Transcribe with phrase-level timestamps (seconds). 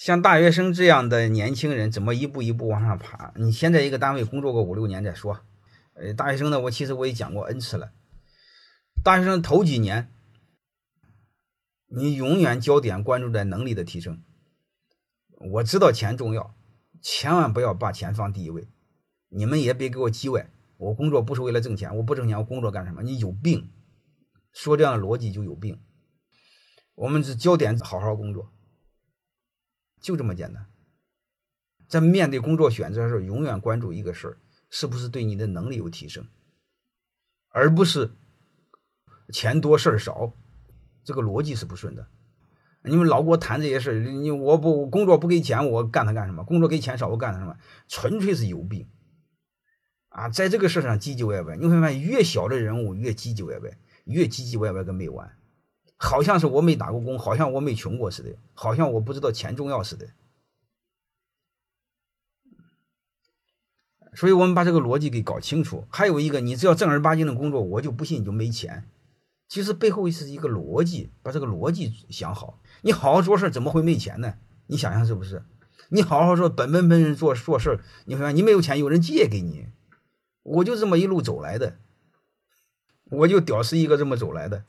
[0.00, 3.34] 像大学生这样的年轻人，怎么一步一步往上爬？
[3.36, 5.42] 你先在一个单位工作个五六年再说。
[5.92, 7.92] 呃，大学生呢，我其实我也讲过 n 次了。
[9.04, 10.10] 大学生头几年，
[11.88, 14.22] 你永远焦点关注在能力的提升。
[15.36, 16.54] 我知道钱重要，
[17.02, 18.68] 千万不要把钱放第一位。
[19.28, 20.48] 你们也别给我叽歪，
[20.78, 23.02] 我工作不是为了挣钱，我不挣钱，我工作干什么？
[23.02, 23.70] 你有病！
[24.50, 25.78] 说这样的逻辑就有病。
[26.94, 28.50] 我们是焦点好好工作，
[30.00, 30.66] 就这么简单。
[31.88, 34.36] 在面对工作选择的时候，永远关注一个事儿，
[34.68, 36.26] 是不是对你的能力有提升，
[37.50, 38.12] 而不是。
[39.32, 40.32] 钱多事儿少，
[41.04, 42.08] 这个逻辑是不顺的。
[42.82, 46.42] 你们老给我谈这些事儿，你我不工作不给钱，我干它干什么？
[46.42, 47.56] 工作给钱少，我干它什么？
[47.86, 48.88] 纯粹是有病
[50.08, 50.28] 啊！
[50.28, 55.38] 在这个事上唧唧歪歪，你会发现越小的人物越唧唧歪歪，越唧唧歪歪个没完，
[56.02, 60.08] 好像是我没打过工，好像我没穷过似的，好像我不知道钱重要似的。
[64.14, 65.86] 所以我们把这个逻辑给搞清楚。
[65.90, 68.88] 还有一个，你只要正儿八经的工作，我就不信你就没钱。
[69.46, 72.58] 其实背后是一个逻辑，把这个逻辑想好。
[72.80, 74.38] 你好好做事，怎么会没钱呢？
[74.68, 75.44] 你想想是不是？
[75.90, 79.66] 你好好说，本本分分做做事，你看你没有钱，有人借给你。
[80.42, 81.76] 我就这么一路走来的，
[83.10, 84.64] 我就屌丝一个这么走来的。